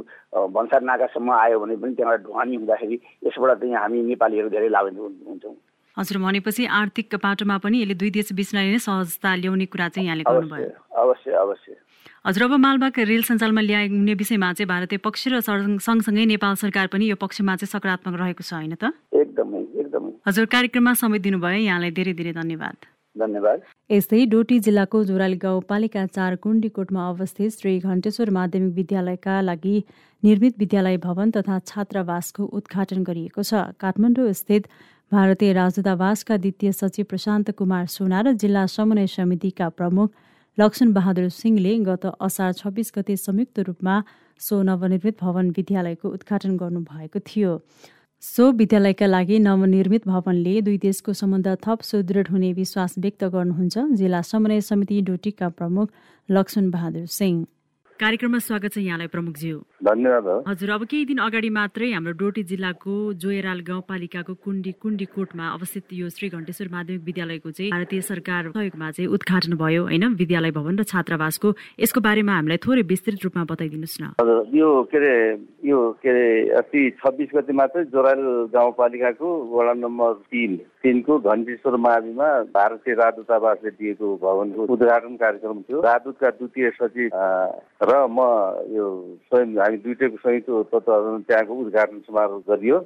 भन्सार 0.55 0.81
नाकासम्म 0.87 1.31
आयो 1.31 1.59
भने 1.59 1.75
पनि 1.83 1.93
त्यहाँबाट 1.95 2.23
ढुवानी 2.23 2.55
हुँदाखेरि 2.55 2.95
यसबाट 3.27 3.59
चाहिँ 3.59 3.75
हामी 3.75 4.01
नेपालीहरू 4.07 4.49
धेरै 4.55 4.69
लाभान्वित 4.69 5.27
हुन्छौँ। 5.27 5.55
हजुर 5.97 6.17
भनेपछि 6.21 6.65
आर्थिक 6.79 7.15
पाटोमा 7.17 7.57
पनि 7.57 7.81
यसले 7.81 7.95
दुई 7.97 8.09
देश 8.13 8.33
बिचलाई 8.33 8.71
नै 8.71 8.79
सहजता 8.79 9.35
ल्याउने 9.35 9.65
कुरा 9.65 9.87
चाहिँ 9.89 10.05
यहाँले 10.07 10.23
गर्नुभयो। 10.23 10.69
अवश्य 10.93 11.31
अवश्य। 11.33 11.75
हजुर 12.25 12.43
अब 12.43 12.53
मालबाग 12.59 12.99
रेल 13.09 13.23
सञ्जालमा 13.23 13.61
ल्याउने 13.61 14.13
विषयमा 14.13 14.51
चाहिँ 14.53 14.67
भारतीय 14.67 14.99
पक्ष 14.99 15.27
र 15.27 15.41
सँगसँगै 15.41 16.25
नेपाल 16.33 16.55
सरकार 16.61 16.87
पनि 16.93 17.09
यो 17.09 17.15
पक्षमा 17.15 17.55
चाहिँ 17.55 17.71
सकारात्मक 17.73 18.13
रहेको 18.13 18.43
छ 18.43 18.53
होइन 18.53 18.75
त? 18.75 18.93
एकदमै 19.13 19.61
एकदमै। 19.81 20.11
हजुर 20.27 20.45
कार्यक्रममा 20.45 20.93
समय 20.93 21.19
दिनुभयो 21.19 21.65
यहाँलाई 21.65 21.91
धेरै 21.91 22.13
धेरै 22.13 22.33
धन्यवाद। 22.37 22.77
धन्यवाद। 23.15 23.57
यस्तै 23.89 24.25
डोटी 24.29 24.59
जिल्लाको 24.59 25.03
जोराली 25.03 25.37
गाउँपालिका 25.41 26.05
चार 26.05 26.35
कुण्डीकोटमा 26.37 27.07
अवस्थित 27.09 27.49
श्री 27.51 27.79
घण्टेश्वर 27.79 28.29
माध्यमिक 28.29 28.73
विद्यालयका 28.75 29.41
लागि 29.41 29.77
निर्मित 30.23 30.53
विद्यालय 30.59 30.97
भवन 30.97 31.31
तथा 31.31 31.57
छात्रावासको 31.65 32.43
उद्घाटन 32.43 33.03
गरिएको 33.03 33.41
छ। 33.41 33.73
काठमाडौँ 33.81 34.31
स्थित 34.33 34.67
भारतीय 35.11 35.51
राजदूतावासका 35.53 36.35
द्वितीय 36.37 36.71
सचिव 36.71 37.05
प्रशान्त 37.09 37.51
कुमार 37.57 37.85
सोना 37.87 38.21
र 38.21 38.31
जिल्ला 38.35 38.65
समन्वय 38.67 39.07
समितिका 39.07 39.67
प्रमुख 39.71 40.07
लक्ष्मण 40.57 40.91
बहादुर 40.93 41.27
सिंहले 41.31 41.75
गत 41.87 42.05
असार 42.19 42.51
छब्बिस 42.59 42.91
गते 42.97 43.15
संयुक्त 43.15 43.59
रूपमा 43.67 43.95
सो 44.39 44.61
नवनिर्मित 44.67 45.15
भवन 45.21 45.49
विद्यालयको 45.57 46.09
उद्घाटन 46.11 46.57
गर्नुभएको 46.57 47.19
थियो। 47.23 47.51
सो 48.23 48.51
विद्यालयका 48.51 49.07
लागि 49.07 49.39
नवनिर्मित 49.39 50.07
भवनले 50.07 50.59
दुई 50.67 50.77
देशको 50.77 51.13
सम्बन्ध 51.13 51.47
थप 51.63 51.87
सुदृढ 51.89 52.31
हुने 52.31 52.51
विश्वास 52.53 52.95
व्यक्त 52.99 53.23
गर्नुहुन्छ 53.31 53.75
जिल्ला 53.95 54.21
समन्वय 54.31 54.61
समिति 54.61 55.01
डोटीका 55.07 55.49
प्रमुख 55.55 55.87
लक्ष्मण 56.29 56.69
बहादुर 56.71 57.05
सिंह। 57.15 57.45
कार्यक्रममा 57.99 58.39
स्वागत 58.39 58.73
छ 58.73 58.77
यहाँलाई 58.77 59.07
प्रमुखज्यू। 59.07 59.55
धन्यवाद 59.81 60.43
हजुर 60.47 60.69
अब 60.69 60.83
केही 60.89 61.05
दिन 61.05 61.17
अगाडि 61.21 61.49
मात्रै 61.53 61.91
हाम्रो 61.91 62.13
डोटी 62.17 62.43
जिल्लाको 62.49 62.93
जोयराल 63.21 63.59
गाउँपालिकाको 63.67 64.33
कुण्डी 64.43 64.71
कुण्डी 64.81 65.05
कोटमा 65.05 65.45
अवस्थित 65.53 65.93
यो 65.93 66.09
श्री 66.09 66.29
घण्टेश्वर 66.29 66.67
माध्यमिक 66.73 67.03
विद्यालयको 67.05 67.51
चाहिँ 67.51 67.71
भारतीय 67.71 68.01
सरकार 68.01 68.49
सहयोगमा 68.57 68.89
चाहिँ 68.91 69.09
उद्घाटन 69.13 69.53
भयो 69.57 69.83
होइन? 69.83 70.03
विद्यालय 70.17 70.51
भवन 70.51 70.79
र 70.79 70.83
छात्रावासको। 70.83 71.53
यसको 71.79 71.99
बारेमा 72.01 72.33
हामीलाई 72.33 72.57
थोरै 72.65 72.81
विस्तृत 72.89 73.23
रूपमा 73.23 73.43
बताइदिनुहोस् 73.53 74.01
न। 74.01 74.05
हजुर 74.17 74.57
यो 74.57 74.69
के 74.89 74.97
अरे 74.97 75.13
यो 75.69 75.77
के 76.01 76.09
अरे 76.09 76.25
अस्ति 76.57 76.81
छब्बिस 76.97 77.29
गति 77.35 77.53
मात्रै 77.53 77.83
जोराल 77.93 78.21
गाउँपालिकाको 78.49 79.27
वडा 79.53 79.73
नम्बर 79.77 80.13
तिन 80.33 80.55
तिनको 80.81 81.13
घन्टेश्वर 81.19 81.75
माविमा 81.77 82.27
भारतीय 82.55 82.93
राजदूतावासले 82.95 83.69
दिएको 83.77 84.07
भवनको 84.23 84.61
उद्घाटन 84.73 85.15
कार्यक्रम 85.21 85.61
थियो। 85.61 85.81
राजदूतका 85.81 86.29
द्वितीय 86.41 86.69
सचिव 86.81 87.09
र 87.83 87.91
म 88.07 88.19
यो 88.73 88.85
स्वयं 89.27 89.49
हामी 89.67 89.77
दुइटैको 89.83 90.17
संयुक्त 90.23 90.71
तत्त्वावधान 90.71 91.21
त्यहाँको 91.27 91.53
उद्घाटन 91.53 91.99
समारोह 92.07 92.39
गरियो। 92.47 92.77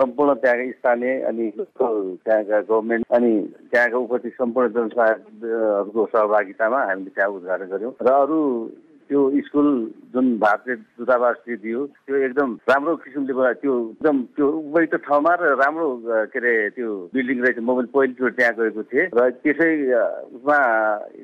सम्पूर्ण 0.00 0.34
त्यहाँका 0.40 0.72
स्थानीय 0.72 1.20
अनि 1.28 1.50
त्यहाँका 1.60 2.60
गभर्मेन्ट 2.60 3.04
अनि 3.12 3.32
त्यहाँका 3.70 3.98
उपस्थित 3.98 4.32
सम्पूर्ण 4.32 4.68
जनसभाहरूको 4.72 6.06
सहभागितामा 6.12 6.80
हामीले 6.88 7.10
त्यहाँ 7.12 7.30
उद्घाटन 7.30 7.66
गऱ्यौँ 7.68 7.92
र 8.00 8.08
अरू 8.08 8.40
त्यो 9.08 9.20
स्कुल 9.46 9.68
जुन 10.14 10.26
भारतीय 10.38 10.74
दूतावासले 11.00 11.56
दियो 11.64 11.84
त्यो 12.06 12.16
एकदम 12.28 12.50
राम्रो 12.68 12.94
किसिमले 13.04 13.32
त्यो 13.62 13.74
एकदम 13.80 14.16
त्यो 14.36 14.46
उपयुक्त 14.48 14.94
ठाउँमा 15.08 15.32
र 15.40 15.54
राम्रो 15.60 15.88
के 16.32 16.38
अरे 16.38 16.52
त्यो 16.76 16.88
बिल्डिङ 17.14 17.38
रहेछ 17.44 17.58
म 17.58 17.70
पनि 17.78 17.88
पहिलोचोटि 17.94 18.36
त्यहाँ 18.36 18.54
गएको 18.58 18.82
थिएँ। 18.92 19.06
र 19.16 19.30
त्यसैमा 19.42 20.58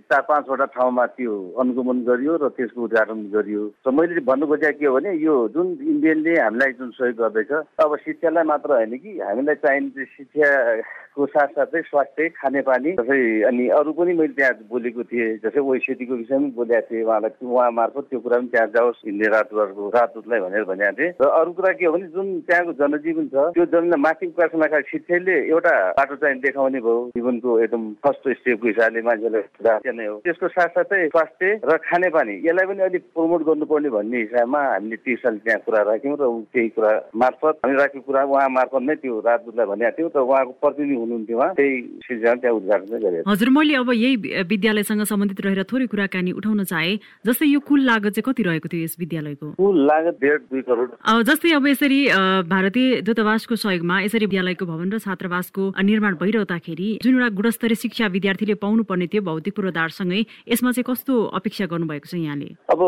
चार 0.09 0.23
पाँचवटा 0.29 0.67
ठाउँमा 0.77 1.05
त्यो 1.17 1.33
अनुगमन 1.61 1.99
गरियो 2.09 2.33
र 2.41 2.49
त्यसको 2.57 2.81
उद्घाटन 2.89 3.21
गरियो। 3.37 3.63
र 3.85 3.91
मैले 3.93 4.21
भन्नु 4.25 4.47
खोजेको 4.49 4.79
के 4.79 4.87
हो 4.87 4.95
भने 4.97 5.13
यो 5.21 5.35
जुन 5.55 5.67
इन्डियनले 5.77 6.35
हामीलाई 6.41 6.73
जुन 6.81 6.91
सहयोग 6.97 7.17
गर्दैछ 7.21 7.53
अब 7.85 7.97
शिक्षालाई 8.05 8.45
मात्र 8.49 8.71
होइन 8.81 8.97
कि 8.97 9.13
हामीलाई 9.21 9.57
चाहिने 9.61 10.05
शिक्षाको 10.17 11.27
साथसाथै 11.37 11.83
स्वास्थ्य 11.93 12.29
खानेपानी 12.41 12.93
जस्तै 12.99 13.21
अनि 13.49 13.69
अरू 13.79 13.93
पनि 13.93 14.13
मैले 14.19 14.35
त्यहाँ 14.41 14.67
बोलेको 14.73 15.03
थिएँ 15.11 15.37
जस्तै 15.45 15.61
ओइसिटीको 15.61 16.15
विषयमा 16.15 16.49
बोलेको 16.59 16.89
थिएँ 16.91 17.05
उहाँलाई 17.05 17.33
उहाँ 17.45 17.71
मार्फत 17.75 18.05
त्यो 18.11 18.21
कुरा 18.25 18.39
पनि 18.39 18.49
त्यहाँ 18.55 18.69
जाओस् 18.75 19.05
हिन्दी 19.07 19.27
राजदूतहरूको 19.35 19.89
राजदूतलाई 19.97 20.41
भनेर 20.45 20.65
भनेको 20.71 20.93
थिएँ। 20.99 21.13
र 21.21 21.25
अरू 21.41 21.53
कुरा 21.59 21.73
के 21.79 21.85
हो 21.87 21.93
भने 21.93 22.07
जुन 22.15 22.27
त्यहाँको 22.49 22.73
जनजीवन 22.81 23.27
छ 23.35 23.37
त्यो 23.55 23.65
जन 23.75 23.95
माथि 24.05 24.27
उकास्नका 24.27 24.81
शिक्षाले 24.91 25.37
एउटा 25.53 25.75
बाटो 25.99 26.15
चाहिँ 26.23 26.41
देखाउने 26.45 26.81
भयो। 26.87 26.97
जीवनको 27.17 27.51
एकदम 27.65 27.83
फर्स्ट 28.05 28.25
स्टेपको 28.39 28.67
हिसाबले 28.69 29.03
मान्छेलाई 29.09 29.93
नै 29.95 30.07
हो। 30.07 30.17
त्यसको 30.25 30.49
साथसाथै 30.57 31.01
स्वास्थ्य 31.09 31.51
र 31.65 31.77
खानेपानी 31.89 32.35
यसलाई 32.47 32.67
पनि 32.71 32.83
अलिक 32.89 33.05
प्रमोट 33.15 33.43
गर्नुपर्ने 33.49 33.91
भन्ने 33.97 34.19
हिसाबमा 34.25 34.61
हामीले 34.75 34.97
त्यही 35.05 35.17
साल 35.23 35.37
त्यहाँ 35.45 35.61
कुरा 35.67 35.81
राख्यौँ 35.91 36.17
र 36.21 36.25
त्यही 36.55 36.69
कुरा 36.77 36.93
मार्फत 37.23 37.55
हामी 37.65 37.75
राखेको 37.81 38.07
कुरा। 38.09 38.23
उहाँ 38.25 38.49
मार्फत 38.59 38.83
नै 38.89 38.95
त्यो 39.03 39.21
राजदूतलाई 39.29 39.67
भनेको 39.73 39.97
थियौँ 39.97 40.11
र 40.15 40.21
उहाँको 40.25 40.53
प्रतिनिधि 40.63 40.95
हुनुहुन्थ्यो 41.03 41.39
उहाँ। 41.39 41.53
त्यही 41.55 41.75
सिलसिलामा 42.07 42.41
त्यहाँ 42.43 42.57
उद्घाटन 42.59 42.97
गरेको 43.05 43.31
हजुर 43.31 43.49
मैले 43.57 43.75
अब 43.75 43.91
यही 43.95 44.17
विद्यालयसँग 44.53 45.03
सम्बन्धित 45.11 45.41
रहेर 45.45 45.63
थोरै 45.71 45.87
कुराकानी 45.93 46.33
उठाउन 46.39 46.65
चाहे। 46.65 46.93
जस्तै 47.27 47.47
यो 47.47 47.61
कुल 47.65 47.81
लागत 47.85 48.13
चाहिँ 48.15 48.25
कति 48.27 48.43
रहेको 48.43 48.69
थियो 48.69 48.85
यस 48.85 48.97
विद्यालयको? 49.01 49.51
कुल 49.57 49.77
लागत 49.87 50.19
डेढ 50.21 50.41
दुई 50.51 50.63
करोड। 50.69 50.89
जस्तै 51.27 51.53
अब 51.57 51.67
यसरी 51.67 52.01
भारतीय 52.49 53.01
दूतावासको 53.03 53.57
सहयोगमा 53.57 54.01
यसरी 54.01 54.27
विद्यालयको 54.27 54.65
भवन 54.67 54.93
र 54.93 54.99
छात्रावासको 55.01 55.63
निर्माण 55.83 56.15
भइरहँदाखेरि 56.21 56.89
जुन 57.05 57.15
एउटा 57.15 57.29
गुणस्तरीय 57.35 57.81
शिक्षा 57.85 58.07
विद्यार्थीले 58.17 58.55
पाउनु 58.65 58.83
पर्ने 58.85 59.07
थियो 59.09 59.23
भौतिक 59.25 59.55
पूर्वाधारसँगै 59.57 60.21
यसमा 60.53 60.71
चाहिँ 60.73 60.87
कस्तो 60.89 61.15
अपेक्षा 61.35 61.67
गर्नुभएको 61.73 62.07
छ 62.07 62.15
यहाँले? 62.15 62.49
अब 62.71 62.81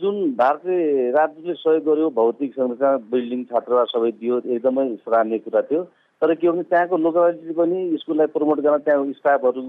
जुन 0.00 0.14
भारतीय 0.36 1.10
राज्यले 1.16 1.54
सहयोग 1.54 1.84
गर्यो 1.88 2.10
भौतिक 2.14 2.52
संरचना 2.52 2.96
बिल्डिङ 3.08 3.44
छात्रावास 3.48 3.88
सबै 3.94 4.10
दियो 4.20 4.40
एकदमै 4.46 4.84
सराहनीय 5.02 5.38
कुरा 5.46 5.62
थियो। 5.70 5.82
तर 6.22 6.34
के 6.34 6.50
भने 6.50 6.62
त्यहाँको 6.66 6.96
लोकलिटी 6.98 7.52
पनि 7.54 7.78
स्कुललाई 7.98 8.26
प्रमोट 8.34 8.60
गर्न 8.60 8.78
त्यहाँको 8.82 9.12
स्टाफहरू 9.18 9.62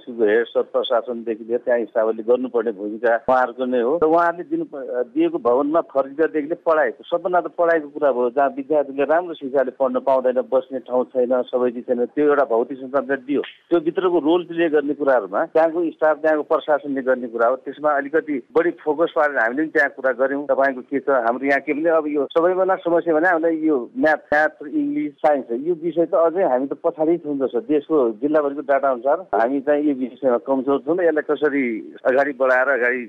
स्कुलको 0.00 0.24
हेड 0.24 0.46
सर 0.48 0.62
प्रशासनदेखि 0.72 1.44
लिएर 1.44 1.58
त्यहाँ 1.68 1.84
स्टाफहरूले 1.84 2.22
गर्नुपर्ने 2.24 2.72
भूमिका 2.80 3.12
उहाँहरूको 3.28 3.64
नै 3.68 3.80
हो। 3.84 3.92
र 4.00 4.06
उहाँहरूले 4.08 4.44
दिनु 4.48 4.64
दिएको 5.12 5.38
भवनमा 5.44 5.80
फर्निचरदेखि 5.92 6.48
लिएर 6.48 6.60
पढाएको 6.64 7.04
सबभन्दा 7.04 7.40
त 7.40 7.52
पढाइको 7.60 7.88
कुरा 7.92 8.12
भयो 8.16 8.30
जहाँ 8.32 8.48
विद्यार्थीले 8.56 9.04
राम्रो 9.04 9.34
शिक्षाले 9.36 9.72
पढ्न 9.76 10.00
पाउँदैन 10.08 10.40
बस्ने 10.48 10.80
ठाउँ 10.88 11.04
छैन 11.12 11.34
सबै 11.52 11.70
चिज 11.76 11.84
छैन 11.92 12.04
त्यो 12.08 12.24
एउटा 12.24 12.44
भौतिक 12.56 12.78
संस्थानले 12.80 13.16
दियो। 13.28 13.42
त्यो 13.68 13.80
भित्रको 13.84 14.18
रोल 14.24 14.48
प्ले 14.48 14.68
गर्ने 14.72 14.94
कुराहरूमा 14.96 15.44
त्यहाँको 15.52 15.84
स्टाफ 15.92 16.16
त्यहाँको 16.24 16.48
प्रशासनले 16.56 17.02
गर्ने 17.04 17.28
कुरा 17.36 17.48
हो। 17.52 17.56
त्यसमा 17.68 17.90
अलिकति 18.00 18.40
बढी 18.56 18.70
फोकस 18.80 19.12
पारेर 19.12 19.38
हामीले 19.44 19.62
पनि 19.62 19.76
त्यहाँ 19.76 19.92
कुरा 20.00 20.12
गऱ्यौँ। 20.24 20.46
तपाईँको 20.48 20.82
के 20.88 21.04
छ 21.04 21.20
हाम्रो 21.28 21.46
यहाँ 21.52 21.60
के 21.68 21.72
भने 21.76 21.90
अब 22.00 22.08
यो 22.16 22.26
सबैभन्दा 22.32 22.80
समस्या 22.88 23.14
भने 23.20 23.28
हामीलाई 23.28 23.60
यो 23.68 23.76
म्याथ 23.92 24.20
म्याथ 24.32 24.66
इङ्ग्लिस 24.72 25.12
साइन्स 25.20 25.64
यो 25.66 25.74
विषय 25.82 26.06
त 26.06 26.14
अझै 26.14 26.44
हामी 26.46 26.66
त 26.70 26.78
पछाडि 26.84 27.16
छौँ 27.22 27.36
जस्तो 27.42 27.60
देशको 27.66 27.96
जिल्लाभरिको 28.22 28.62
डाटा 28.70 28.88
अनुसार 28.94 29.18
हामी 29.34 29.60
चाहिँ 29.66 29.82
यो 29.88 29.94
विषयमा 30.02 30.38
कमजोर 30.46 30.78
छौँ। 30.86 30.96
यसलाई 31.02 31.26
कसरी 31.30 31.64
अगाडि 32.06 32.32
बढाएर 32.40 32.68
अगाडि 32.76 33.00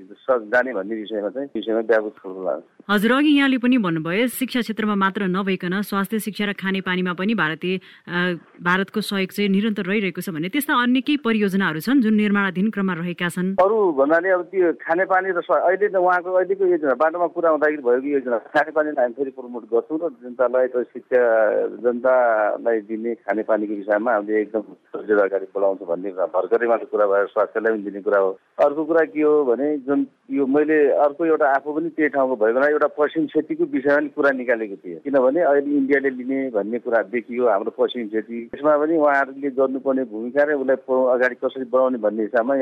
जाने 0.53 0.73
भन्ने 0.73 0.95
विषयमा 1.03 1.29
चाहिँ 1.35 1.49
विषयमा 1.55 1.81
व्यापक 1.91 2.13
छलफल 2.17 2.61
हजुर 2.89 3.11
अघि 3.11 3.31
यहाँले 3.37 3.57
पनि 3.63 3.77
भन्नुभयो 3.85 4.27
शिक्षा 4.31 4.61
क्षेत्रमा 4.65 4.95
मात्र 4.95 5.27
नभइकन 5.27 5.81
स्वास्थ्य 5.89 6.19
शिक्षा 6.25 6.45
र 6.49 6.53
खानेपानीमा 6.57 7.13
पनि 7.19 7.33
भारतीय 7.35 7.75
भारतको 8.67 9.01
सहयोग 9.01 9.31
चाहिँ 9.37 9.49
निरन्तर 9.51 9.85
रहिरहेको 9.91 10.21
छ 10.21 10.29
भने 10.33 10.49
त्यस्ता 10.49 10.73
अन्य 10.83 11.01
केही 11.03 11.17
परियोजनाहरू 11.27 11.79
छन् 11.83 12.01
जुन 12.01 12.15
निर्माणाधीन 12.15 12.69
क्रममा 12.71 12.93
रहेका 13.03 13.29
छन्? 13.35 13.49
अरू 13.59 13.77
भन्नाले 13.99 14.29
अब 14.37 14.41
त्यो 14.51 14.71
खानेपानी 14.81 15.29
र 15.35 15.39
अहिले 15.43 15.87
त 15.91 15.95
उहाँको 15.99 16.29
अहिलेको 16.31 16.65
योजना 16.73 16.95
बाटोमा 16.95 17.27
पुरा 17.35 17.49
हुँदाखेरि 17.51 17.83
भएको 17.83 18.07
योजना 18.15 18.37
खानेपानीलाई 18.55 19.03
हामी 19.03 19.13
फेरि 19.19 19.31
प्रमोट 19.35 19.63
गर्छौँ 19.67 19.99
र 19.99 20.09
जनतालाई 20.23 20.67
शिक्षा 20.95 21.21
जनता 21.83 22.15
लाई 22.65 22.79
दिने 22.89 23.13
खानेपानीको 23.15 23.73
विषयमा 23.73 24.11
हामीले 24.13 24.41
एकदम 24.41 24.63
अगाडि 24.97 25.45
बढाउँछ 25.55 25.81
भन्ने 25.89 26.11
कुरा 26.11 26.25
भर्खरै 26.35 26.67
मात्र 26.67 26.85
कुरा 26.91 27.05
भयो 27.07 27.25
स्वास्थ्यलाई 27.33 27.73
पनि 27.73 27.83
दिने 27.83 28.01
कुरा 28.07 28.19
हो। 28.19 28.31
अर्को 28.65 28.83
कुरा 28.85 29.03
के 29.13 29.21
हो 29.21 29.33
भने 29.49 29.67
जुन 29.87 30.05
यो 30.31 30.45
मैले 30.47 30.77
अर्को 31.05 31.25
एउटा 31.25 31.47
आफू 31.55 31.73
पनि 31.73 31.89
त्यही 31.97 32.09
ठाउँको 32.15 32.35
भएको 32.43 32.67
एउटा 32.67 32.87
पश्चिम 32.97 33.25
क्षेत्रीको 33.27 33.63
विषयमा 33.75 33.97
पनि 33.97 34.09
कुरा 34.15 34.31
निकालेको 34.37 34.75
थिएँ। 34.83 34.99
किनभने 35.05 35.41
अहिले 35.41 35.77
इन्डियाले 35.77 36.09
लिने 36.17 36.39
भन्ने 36.55 36.79
कुरा 36.85 37.01
देखियो 37.13 37.47
हाम्रो 37.49 37.71
पश्चिम 37.77 38.07
क्षेत्री 38.07 38.41
यसमा 38.55 38.77
पनि 38.77 38.97
उहाँहरूले 38.97 39.49
गर्नुपर्ने 39.59 40.03
भूमिका 40.11 40.43
र 40.43 40.53
उसलाई 40.57 40.77
अगाडि 41.15 41.35
कसरी 41.43 41.65
बढाउने 41.71 41.97
भन्ने 42.05 42.23
हिसाबमा 42.23 42.55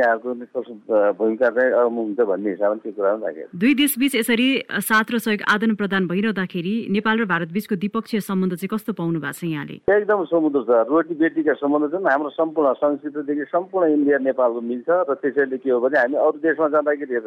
कसो 0.55 0.73
भूमिका 1.19 1.49
चाहिँ 1.49 1.71
हुन्छ 1.95 2.19
भन्ने 2.19 2.49
हिसाबमा 2.49 2.75
त्यो 2.83 2.91
कुरा 2.97 3.11
राखेको 3.25 3.57
दुई 3.57 3.73
देशबीच 3.81 4.15
यसरी 4.15 4.47
साथ 4.89 5.11
र 5.11 5.19
सहयोग 5.19 5.41
आदान 5.55 5.75
प्रदान 5.75 6.07
भइरहँदाखेरि 6.07 6.75
नेपाल 6.91 7.19
र 7.19 7.25
भारत 7.25 7.49
बीचको 7.55 7.75
द्विपक्षीय 7.75 8.19
सम्बन्ध 8.21 8.55
चाहिँ 8.55 8.69
कस्तो 8.73 8.93
पाउनु 8.93 9.19
भएको 9.19 9.33
छ 9.33 9.43
यहाँले? 9.45 9.74
यहाँले 9.75 10.01
एकदम 10.01 10.23
समुद्र 10.25 10.61
छ। 10.63 10.87
रोटी 10.87 11.15
बेटीका 11.19 11.53
सम्बन्ध 11.59 11.91
छन्। 11.91 12.07
हाम्रो 12.07 12.29
सम्पूर्ण 12.31 12.73
संस्कृतिदेखि 12.79 13.45
सम्पूर्ण 13.51 13.91
इन्डिया 13.91 14.17
नेपालको 14.23 14.61
मिल्छ 14.61 14.87
र 14.87 15.13
त्यसैले 15.19 15.57
के 15.59 15.69
हो 15.69 15.79
भने 15.83 15.99
हामी 15.99 16.15
अरू 16.15 16.37
देशमा 16.39 16.67
जाँदाखेरि 16.71 17.19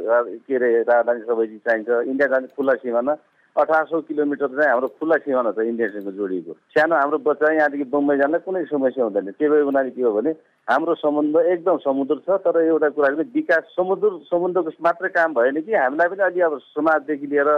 के 0.48 0.54
अरे 0.56 0.68
राजधानी 0.88 1.20
सबै 1.28 1.46
चिज 1.46 1.60
चाहिन्छ। 1.60 1.88
इन्डिया 2.08 2.28
जाने 2.32 2.46
खुल्ला 2.56 2.74
सिमाना 2.80 3.12
अठार 3.56 3.84
सौ 3.90 4.00
किलोमिटर 4.08 4.48
चाहिँ 4.48 4.70
हाम्रो 4.70 4.88
खुल्ला 4.96 5.16
सिमाना 5.28 5.50
छ 5.52 5.58
इन्डियासँग 5.68 6.08
जोडिएको। 6.16 6.52
सानो 6.72 6.94
हाम्रो 6.96 7.18
बच्चा 7.28 7.52
यहाँदेखि 7.52 7.84
बम्बई 7.92 8.16
जाँदा 8.16 8.38
कुनै 8.48 8.64
समस्या 8.72 9.04
हुँदैन। 9.04 9.30
के 9.36 9.48
भयो 9.48 9.64
हुनाले 9.68 9.90
के 9.92 10.02
हो 10.02 10.12
भने 10.16 10.32
हाम्रो 10.68 10.94
सम्बन्ध 11.04 11.36
एकदम 11.52 11.76
समुद्र 11.84 12.16
छ 12.24 12.40
तर 12.48 12.56
एउटा 12.64 12.88
कुरा 12.96 13.08
विकास 13.28 13.76
समुद्र 13.76 14.08
समुद्रको 14.24 14.70
मात्रै 14.80 15.08
काम 15.12 15.34
भएन 15.36 15.60
कि। 15.60 15.74
हामीलाई 15.74 16.08
पनि 16.08 16.22
अलि 16.24 16.40
अब 16.48 16.58
समाजदेखि 16.64 17.26
लिएर 17.28 17.50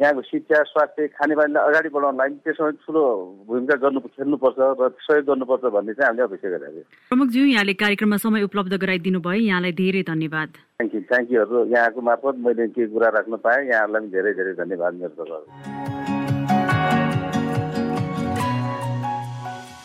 यहाँको 0.00 0.22
शिक्षा 0.22 0.62
स्वास्थ्य 0.72 1.06
खानेपानीलाई 1.12 1.68
अगाडि 1.68 1.88
बढाउनलाई 1.92 2.30
त्यसमा 2.44 2.68
ठुलो 2.84 3.02
भूमिका 3.48 3.76
गर्नु 3.84 4.00
खेल्नुपर्छ 4.00 4.58
र 4.80 4.88
सहयोग 5.06 5.26
गर्नुपर्छ 5.28 5.64
भन्ने 5.76 5.92
चाहिँ 5.92 6.08
हामीले 6.08 6.24
अपेक्षा 6.24 6.48
गरेका 6.56 6.82
प्रमुखज्यू 7.12 7.44
यहाँले 7.44 7.74
कार्यक्रममा 7.84 8.16
समय 8.24 8.42
उपलब्ध 8.48 8.74
गराइदिनु 8.80 9.20
भयो। 9.20 9.44
यहाँलाई 9.50 9.72
धेरै 9.84 10.02
धन्यवाद। 10.08 10.50
थ्याङ्क 10.80 10.94
यू 10.94 11.00
थ्याङ्क 11.12 11.28
यू 11.32 11.64
यहाँको 11.76 12.00
मार्फत 12.08 12.34
मैले 12.48 12.68
के 12.72 12.86
कुरा 12.96 13.08
राख्न 13.20 13.36
पाएँ 13.44 13.68
यहाँहरूलाई 13.68 14.00
पनि 14.00 14.10
धेरै 14.16 14.32
धेरै 14.40 14.52
धन्यवाद 14.64 14.92
मेरो 15.04 15.14
तर्फबाट। 15.20 15.99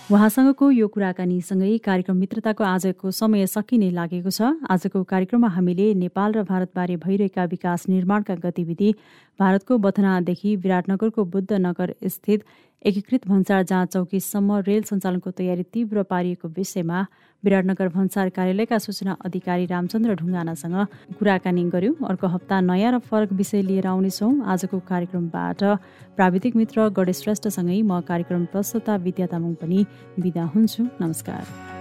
उहाँसँगको 0.06 0.70
यो 0.72 0.88
कुराकानीसँगै 0.88 1.78
कार्यक्रम 1.82 2.18
मित्रताको 2.18 2.64
आजको 2.64 3.12
समय 3.12 3.46
सकिने 3.50 3.90
लागेको 3.90 4.30
छ। 4.30 4.54
आजको 4.70 5.02
कार्यक्रममा 5.02 5.48
हामीले 5.50 5.94
नेपाल 5.98 6.34
र 6.34 6.44
भारतबारे 6.46 6.98
भइरहेका 7.02 7.44
विकास 7.50 7.90
निर्माणका 7.90 8.36
गतिविधि 8.38 8.92
भारतको 9.40 9.78
बथनादेखि 9.82 10.56
विराटनगरको 10.62 11.26
बुद्धनगर 11.26 11.94
स्थित 12.06 12.46
एकीकृत 12.82 13.28
भन्सार 13.28 13.64
जाँच 13.64 13.94
चौकीसम्म 13.94 14.58
रेल 14.68 14.84
सञ्चालनको 14.84 15.32
तयारी 15.32 15.64
तीव्र 15.74 16.04
पारिएको 16.04 16.48
विषयमा 16.48 17.00
विराटनगर 17.44 17.88
भन्सार 17.90 18.30
कार्यालयका 18.30 18.78
सूचना 18.78 19.16
अधिकारी 19.26 19.66
रामचन्द्र 19.66 20.16
ढुङ्गानासँग 20.16 20.76
कुराकानी 21.18 21.64
गर्यौं। 21.70 22.06
अर्को 22.06 22.28
हप्ता 22.28 22.62
नयाँ 22.62 22.92
र 22.94 23.00
फरक 23.02 23.34
विषय 23.34 23.62
लिएर 23.62 23.88
आउनेछौँ। 23.88 24.34
आजको 24.46 24.80
कार्यक्रमबाट 24.86 25.64
प्राविधिक 26.16 26.56
मित्र 26.56 26.90
गणेश 26.94 27.22
श्रेष्ठसँगै 27.22 27.82
म 27.82 28.02
कार्यक्रम 28.06 28.46
प्रस्तुता 28.54 28.96
विद्या 29.02 29.28
तामाङ 29.34 29.54
पनि 29.58 29.86
विदा 30.22 30.44
हुन्छु। 30.54 30.84
नमस्कार। 31.02 31.75